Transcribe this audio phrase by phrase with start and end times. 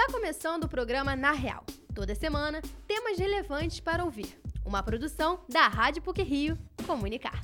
[0.00, 1.64] Está começando o programa Na Real.
[1.92, 4.28] Toda semana, temas relevantes para ouvir.
[4.64, 7.42] Uma produção da Rádio PUC Rio Comunicar.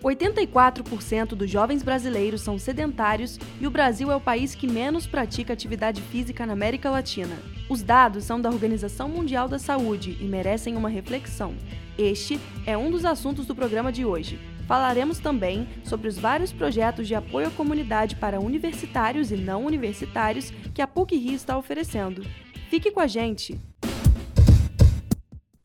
[0.00, 5.52] 84% dos jovens brasileiros são sedentários e o Brasil é o país que menos pratica
[5.52, 7.36] atividade física na América Latina.
[7.68, 11.56] Os dados são da Organização Mundial da Saúde e merecem uma reflexão.
[11.98, 14.38] Este é um dos assuntos do programa de hoje.
[14.70, 20.52] Falaremos também sobre os vários projetos de apoio à comunidade para universitários e não universitários
[20.72, 22.22] que a PUC Rio está oferecendo.
[22.68, 23.60] Fique com a gente!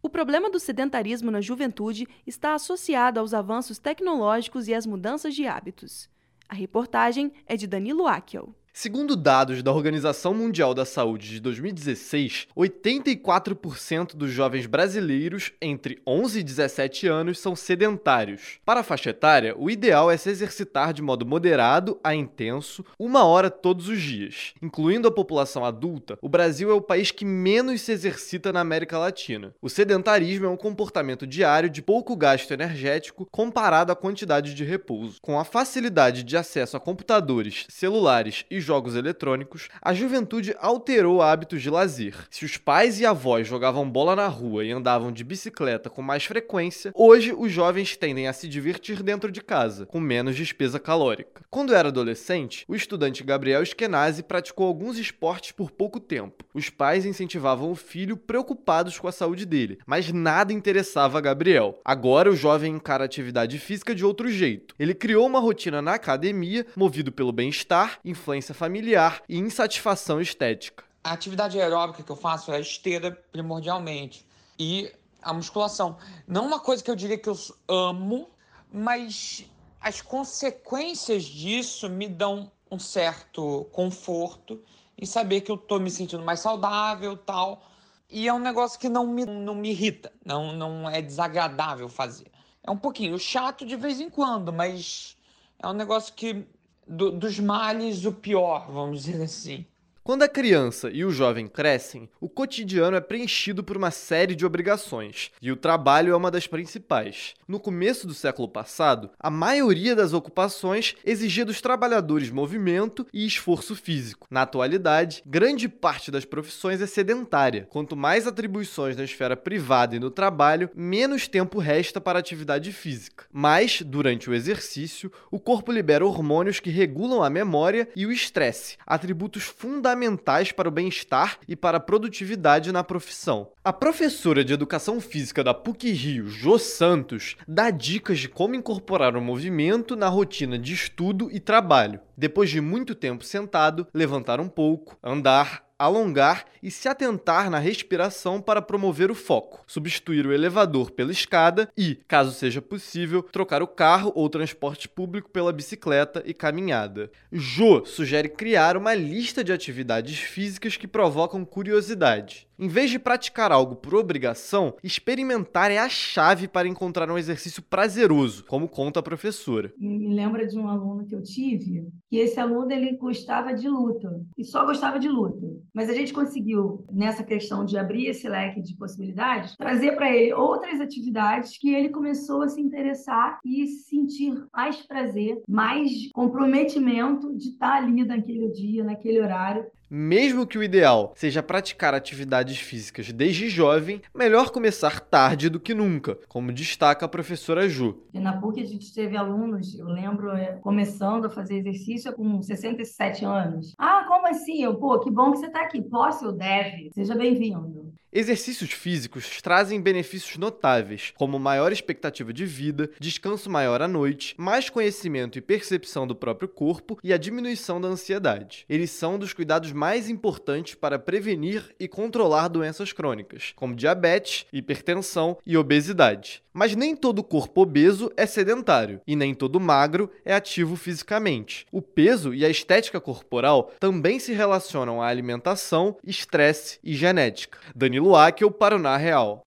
[0.01, 5.45] O problema do sedentarismo na juventude está associado aos avanços tecnológicos e às mudanças de
[5.45, 6.09] hábitos.
[6.49, 8.55] A reportagem é de Danilo Akel.
[8.77, 16.41] Segundo dados da Organização Mundial da Saúde de 2016, 84% dos jovens brasileiros entre 11
[16.41, 18.59] e 17 anos são sedentários.
[18.65, 23.23] Para a faixa etária, o ideal é se exercitar de modo moderado a intenso, uma
[23.23, 24.53] hora todos os dias.
[24.61, 28.97] Incluindo a população adulta, o Brasil é o país que menos se exercita na América
[28.97, 29.55] Latina.
[29.61, 35.19] O sedentarismo é um comportamento diário de pouco gasto energético comparado à quantidade de repouso.
[35.21, 41.61] Com a facilidade de acesso a computadores, celulares e jogos eletrônicos, a juventude alterou hábitos
[41.61, 42.15] de lazer.
[42.29, 46.25] Se os pais e avós jogavam bola na rua e andavam de bicicleta com mais
[46.25, 51.43] frequência, hoje os jovens tendem a se divertir dentro de casa, com menos despesa calórica.
[51.49, 56.43] Quando era adolescente, o estudante Gabriel Eskenazi praticou alguns esportes por pouco tempo.
[56.53, 61.79] Os pais incentivavam o filho preocupados com a saúde dele, mas nada interessava a Gabriel.
[61.85, 64.73] Agora o jovem encara a atividade física de outro jeito.
[64.79, 70.83] Ele criou uma rotina na academia, movido pelo bem-estar, influência familiar e insatisfação estética.
[71.03, 74.25] A atividade aeróbica que eu faço é a esteira primordialmente
[74.57, 75.97] e a musculação.
[76.27, 78.29] Não uma coisa que eu diria que eu amo,
[78.71, 79.45] mas
[79.79, 84.59] as consequências disso me dão um certo conforto
[84.97, 87.61] em saber que eu estou me sentindo mais saudável tal.
[88.09, 92.31] E é um negócio que não me, não me irrita, não, não é desagradável fazer.
[92.63, 95.17] É um pouquinho chato de vez em quando, mas
[95.59, 96.47] é um negócio que
[96.87, 99.65] do, dos males o pior, vamos dizer assim.
[100.07, 104.45] Quando a criança e o jovem crescem, o cotidiano é preenchido por uma série de
[104.45, 107.33] obrigações, e o trabalho é uma das principais.
[107.47, 113.75] No começo do século passado, a maioria das ocupações exigia dos trabalhadores movimento e esforço
[113.75, 114.27] físico.
[114.29, 117.67] Na atualidade, grande parte das profissões é sedentária.
[117.71, 123.25] Quanto mais atribuições na esfera privada e no trabalho, menos tempo resta para atividade física.
[123.33, 128.77] Mas, durante o exercício, o corpo libera hormônios que regulam a memória e o estresse,
[128.85, 133.49] atributos fundamentais fundamentais para o bem-estar e para a produtividade na profissão.
[133.63, 139.15] A professora de Educação Física da PUC Rio, Jo Santos, dá dicas de como incorporar
[139.15, 141.99] o movimento na rotina de estudo e trabalho.
[142.17, 148.41] Depois de muito tempo sentado, levantar um pouco, andar, alongar e se atentar na respiração
[148.41, 153.67] para promover o foco, substituir o elevador pela escada e, caso seja possível, trocar o
[153.67, 157.11] carro ou transporte público pela bicicleta e caminhada.
[157.31, 162.47] Jo sugere criar uma lista de atividades físicas que provocam curiosidade.
[162.57, 167.61] Em vez de praticar algo por obrigação, experimentar é a chave para encontrar um exercício
[167.61, 169.73] prazeroso, como conta a professora.
[169.77, 174.21] Me lembra de um aluno que eu tive, que esse aluno ele gostava de luta
[174.37, 175.45] e só gostava de luta.
[175.73, 180.33] Mas a gente conseguiu nessa questão de abrir esse leque de possibilidades, trazer para ele
[180.33, 187.49] outras atividades que ele começou a se interessar e sentir mais prazer, mais comprometimento de
[187.49, 189.65] estar ali naquele dia, naquele horário.
[189.97, 195.73] Mesmo que o ideal seja praticar atividades físicas desde jovem, melhor começar tarde do que
[195.73, 198.03] nunca, como destaca a professora Ju.
[198.13, 203.23] Na PUC a gente teve alunos, eu lembro, é, começando a fazer exercício com 67
[203.23, 203.73] anos.
[203.77, 204.61] Ah, como assim?
[204.61, 205.81] Eu, pô, que bom que você está aqui.
[205.81, 206.25] Posso?
[206.25, 206.91] Eu deve.
[206.93, 207.84] Seja bem-vindo.
[208.17, 214.69] Exercícios físicos trazem benefícios notáveis, como maior expectativa de vida, descanso maior à noite, mais
[214.69, 218.63] conhecimento e percepção do próprio corpo e a diminuição da ansiedade.
[218.69, 225.37] Eles são dos cuidados mais importantes para prevenir e controlar doenças crônicas, como diabetes, hipertensão
[225.45, 226.41] e obesidade.
[226.53, 231.65] Mas nem todo corpo obeso é sedentário e nem todo magro é ativo fisicamente.
[231.69, 237.59] O peso e a estética corporal também se relacionam à alimentação, estresse e genética.
[237.75, 239.41] Danilo Akel para o Na Real.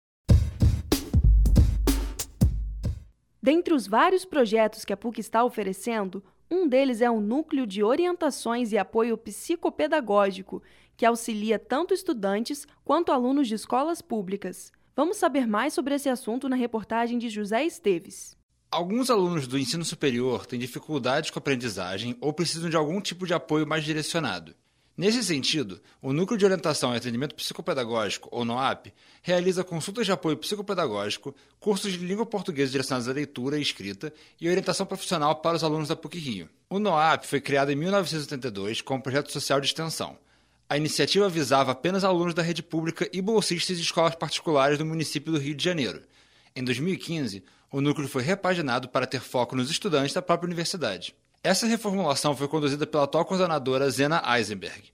[3.42, 7.84] Dentre os vários projetos que a PUC está oferecendo, um deles é um núcleo de
[7.84, 10.62] orientações e apoio psicopedagógico,
[10.96, 14.72] que auxilia tanto estudantes quanto alunos de escolas públicas.
[14.96, 18.38] Vamos saber mais sobre esse assunto na reportagem de José Esteves.
[18.72, 23.25] Alguns alunos do ensino superior têm dificuldades com a aprendizagem ou precisam de algum tipo
[23.25, 24.56] de apoio mais direcionado.
[24.97, 30.38] Nesse sentido, o Núcleo de Orientação e Atendimento Psicopedagógico, ou NOAP, realiza consultas de apoio
[30.38, 35.65] psicopedagógico, cursos de língua portuguesa direcionados à leitura e escrita e orientação profissional para os
[35.65, 36.47] alunos da PUC-Rio.
[36.69, 40.18] O NOAP foi criado em 1982 como projeto social de extensão.
[40.69, 45.33] A iniciativa visava apenas alunos da rede pública e bolsistas de escolas particulares do município
[45.33, 46.03] do Rio de Janeiro.
[46.56, 51.13] Em 2015, o núcleo foi repaginado para ter foco nos estudantes da própria universidade.
[51.45, 54.86] Essa reformulação foi conduzida pela atual coordenadora Zena Eisenberg.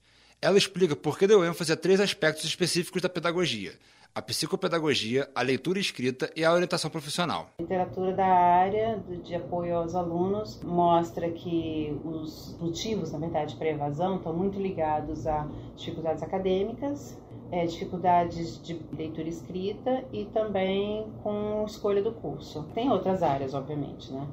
[0.42, 3.72] Ela explica por que deu ênfase a três aspectos específicos da pedagogia:
[4.14, 7.48] a psicopedagogia, a leitura escrita e a orientação profissional.
[7.58, 13.70] A literatura da área de apoio aos alunos mostra que os motivos, na verdade, para
[13.70, 17.18] evasão estão muito ligados a dificuldades acadêmicas,
[17.50, 22.66] é, dificuldades de leitura escrita e também com escolha do curso.
[22.74, 24.28] Tem outras áreas, obviamente, né?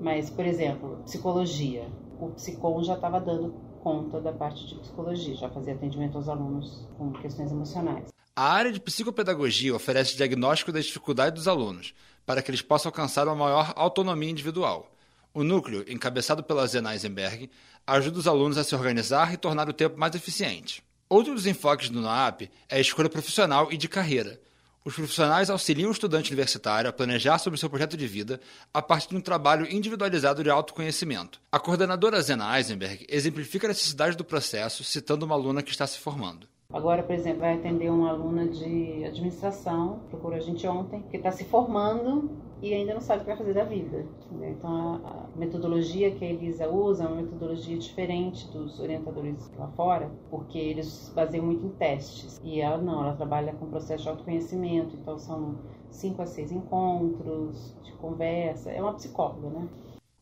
[0.00, 1.86] Mas, por exemplo, psicologia.
[2.18, 3.52] O psicom já estava dando
[3.82, 8.08] conta da parte de psicologia, já fazia atendimento aos alunos com questões emocionais.
[8.34, 11.94] A área de psicopedagogia oferece diagnóstico da dificuldade dos alunos,
[12.24, 14.90] para que eles possam alcançar uma maior autonomia individual.
[15.32, 17.50] O núcleo, encabeçado pela Zena Eisenberg,
[17.86, 20.82] ajuda os alunos a se organizar e tornar o tempo mais eficiente.
[21.08, 24.40] Outro dos enfoques do NAAP é a escolha profissional e de carreira,
[24.84, 28.40] os profissionais auxiliam o estudante universitário a planejar sobre seu projeto de vida
[28.72, 31.40] a partir de um trabalho individualizado de autoconhecimento.
[31.52, 35.98] A coordenadora Zena Eisenberg exemplifica a necessidade do processo citando uma aluna que está se
[35.98, 36.48] formando.
[36.72, 41.32] Agora, por exemplo, vai atender uma aluna de administração, procurou a gente ontem, que está
[41.32, 42.30] se formando
[42.62, 44.06] e ainda não sabe o que vai fazer da vida.
[44.32, 44.50] Né?
[44.50, 50.10] Então, a, metodologia que a Elisa usa é uma metodologia diferente dos orientadores lá fora,
[50.30, 52.40] porque eles baseiam muito em testes.
[52.44, 55.58] E ela não, ela trabalha com processo de autoconhecimento, então são
[55.90, 58.70] cinco a seis encontros de conversa.
[58.70, 59.68] É uma psicóloga, né?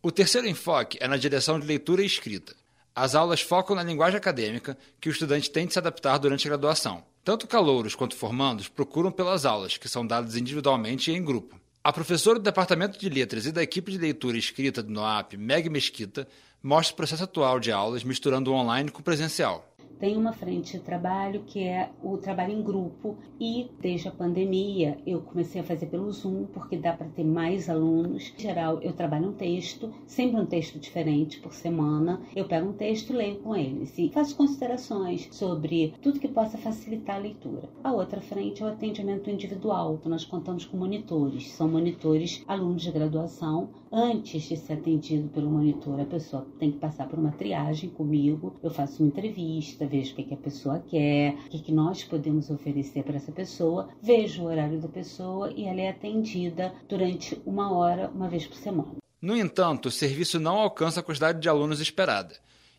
[0.00, 2.54] O terceiro enfoque é na direção de leitura e escrita.
[2.94, 6.50] As aulas focam na linguagem acadêmica que o estudante tem de se adaptar durante a
[6.50, 7.02] graduação.
[7.24, 11.60] Tanto calouros quanto formandos procuram pelas aulas, que são dadas individualmente e em grupo.
[11.88, 15.38] A professora do Departamento de Letras e da equipe de leitura e escrita do NOAP,
[15.38, 16.28] Meg Mesquita,
[16.62, 19.66] mostra o processo atual de aulas misturando o online com o presencial
[19.98, 24.98] tem uma frente de trabalho que é o trabalho em grupo e desde a pandemia
[25.06, 28.32] eu comecei a fazer pelo Zoom porque dá para ter mais alunos.
[28.38, 32.20] Em geral, eu trabalho um texto, sempre um texto diferente por semana.
[32.34, 37.16] Eu pego um texto leio com eles e faço considerações sobre tudo que possa facilitar
[37.16, 37.68] a leitura.
[37.82, 39.94] A outra frente é o atendimento individual.
[39.94, 43.70] Então nós contamos com monitores, são monitores alunos de graduação.
[43.90, 48.54] Antes de ser atendido pelo monitor, a pessoa tem que passar por uma triagem comigo.
[48.62, 52.04] Eu faço uma entrevista, vejo o que, que a pessoa quer, o que, que nós
[52.04, 57.40] podemos oferecer para essa pessoa, vejo o horário da pessoa e ela é atendida durante
[57.46, 58.96] uma hora, uma vez por semana.
[59.20, 62.36] No entanto, o serviço não alcança a quantidade de alunos esperada.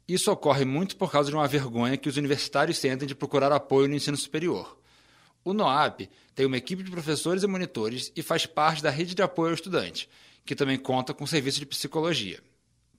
[0.07, 3.87] Isso ocorre muito por causa de uma vergonha que os universitários sentem de procurar apoio
[3.87, 4.77] no ensino superior.
[5.43, 9.21] O NOAP tem uma equipe de professores e monitores e faz parte da rede de
[9.21, 10.09] apoio ao estudante,
[10.45, 12.39] que também conta com serviço de psicologia.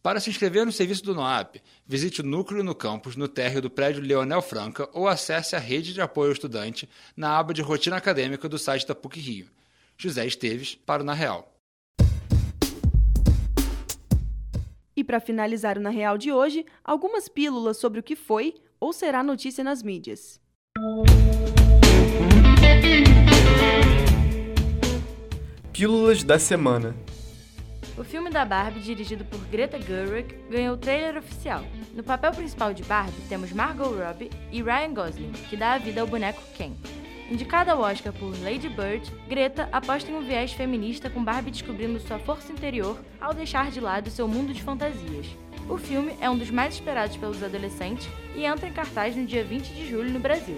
[0.02, 3.68] Para se inscrever no serviço do NOAP, visite o núcleo no campus no térreo do
[3.68, 7.96] prédio Leonel Franca ou acesse a rede de apoio ao estudante na aba de rotina
[7.96, 9.46] acadêmica do site da PUC Rio.
[9.98, 11.54] José Esteves, para o Na Real.
[14.96, 18.94] E para finalizar o Na Real de hoje, algumas pílulas sobre o que foi ou
[18.94, 20.40] será notícia nas mídias.
[25.74, 26.96] Pílulas da semana.
[28.00, 31.62] O filme da Barbie, dirigido por Greta Gerwig, ganhou o trailer oficial.
[31.94, 36.00] No papel principal de Barbie temos Margot Robbie e Ryan Gosling, que dá a vida
[36.00, 36.72] ao boneco Ken.
[37.30, 42.00] Indicada ao Oscar por Lady Bird, Greta aposta em um viés feminista com Barbie descobrindo
[42.00, 45.26] sua força interior ao deixar de lado seu mundo de fantasias.
[45.68, 49.44] O filme é um dos mais esperados pelos adolescentes e entra em cartaz no dia
[49.44, 50.56] 20 de julho no Brasil.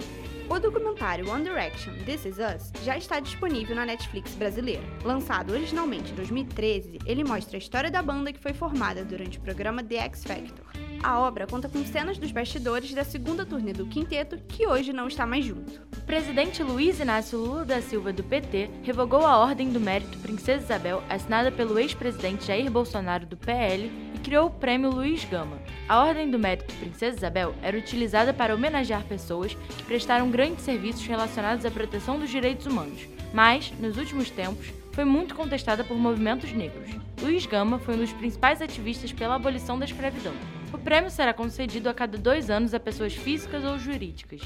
[0.49, 4.83] O documentário One Direction This Is Us já está disponível na Netflix brasileira.
[5.03, 9.41] Lançado originalmente em 2013, ele mostra a história da banda que foi formada durante o
[9.41, 10.65] programa The X Factor.
[11.01, 15.07] A obra conta com cenas dos bastidores da segunda turnê do quinteto, que hoje não
[15.07, 15.81] está mais junto.
[15.97, 20.63] O presidente Luiz Inácio Lula da Silva do PT revogou a Ordem do Mérito Princesa
[20.63, 25.57] Isabel, assinada pelo ex-presidente Jair Bolsonaro do PL, e criou o Prêmio Luiz Gama.
[25.87, 31.05] A Ordem do Mérito Princesa Isabel era utilizada para homenagear pessoas que prestaram grandes serviços
[31.05, 36.53] relacionados à proteção dos direitos humanos, mas, nos últimos tempos, foi muito contestada por movimentos
[36.53, 36.89] negros.
[37.21, 40.33] Luiz Gama foi um dos principais ativistas pela abolição da escravidão.
[40.71, 44.41] O prêmio será concedido a cada dois anos a pessoas físicas ou jurídicas.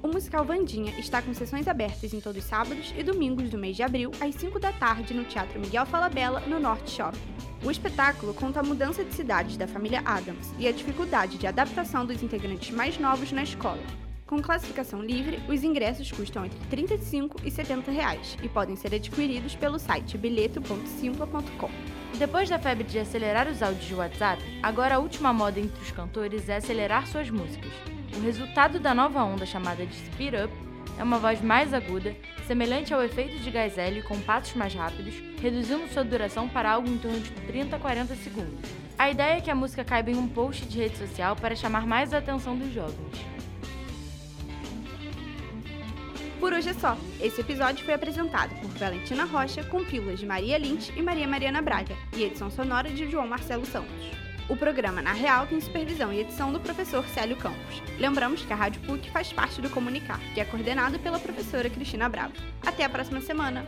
[0.00, 3.76] O musical Vandinha está com sessões abertas em todos os sábados e domingos do mês
[3.76, 7.47] de abril, às 5 da tarde, no Teatro Miguel Falabella, no Norte Shopping.
[7.64, 12.06] O espetáculo conta a mudança de cidade da família Adams e a dificuldade de adaptação
[12.06, 13.82] dos integrantes mais novos na escola.
[14.26, 18.94] Com classificação livre, os ingressos custam entre R$ 35 e 70 reais e podem ser
[18.94, 21.70] adquiridos pelo site bilheto.simpla.com.
[22.16, 25.90] Depois da febre de acelerar os áudios de WhatsApp, agora a última moda entre os
[25.90, 27.72] cantores é acelerar suas músicas.
[28.16, 30.67] O resultado da nova onda chamada de Speed Up
[30.98, 32.14] é uma voz mais aguda,
[32.46, 36.88] semelhante ao efeito de gás hélio com passos mais rápidos, reduzindo sua duração para algo
[36.88, 38.70] em torno de 30 a 40 segundos.
[38.98, 41.86] A ideia é que a música caiba em um post de rede social para chamar
[41.86, 43.38] mais a atenção dos jovens.
[46.40, 46.96] Por hoje é só.
[47.20, 51.62] Esse episódio foi apresentado por Valentina Rocha, com pílulas de Maria Lynch e Maria Mariana
[51.62, 54.27] Braga, e edição sonora de João Marcelo Santos.
[54.48, 57.82] O programa Na Real tem supervisão e edição do professor Célio Campos.
[57.98, 62.08] Lembramos que a Rádio PUC faz parte do Comunicar, que é coordenado pela professora Cristina
[62.08, 62.32] Bravo.
[62.64, 63.66] Até a próxima semana!